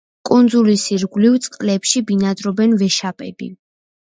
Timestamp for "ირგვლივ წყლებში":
0.95-2.03